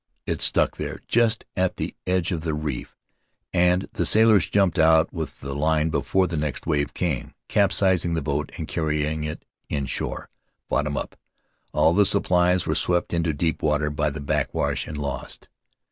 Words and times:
It 0.25 0.41
stuck 0.41 0.77
there, 0.77 0.99
just 1.07 1.45
at 1.55 1.77
the 1.77 1.95
edge 2.07 2.31
of 2.31 2.41
the 2.41 2.55
reef, 2.55 2.95
and 3.53 3.87
the 3.93 4.03
sailors 4.03 4.49
jumped 4.49 4.79
out 4.79 5.13
with 5.13 5.41
the 5.41 5.53
line 5.53 5.91
before 5.91 6.25
the 6.25 6.35
next 6.37 6.65
wave 6.65 6.95
came, 6.95 7.35
capsizing 7.47 8.15
the 8.15 8.21
boat 8.23 8.51
and 8.57 8.67
carrying 8.67 9.23
it 9.25 9.45
inshore, 9.69 10.31
bot 10.69 10.85
tom 10.85 10.97
up. 10.97 11.17
All 11.71 11.93
the 11.93 12.07
supplies 12.07 12.65
were 12.65 12.73
swept 12.73 13.13
into 13.13 13.31
deep 13.31 13.61
water 13.61 13.91
by 13.91 14.09
the 14.09 14.19
backwash 14.19 14.87
and 14.87 14.97
lost. 14.97 15.49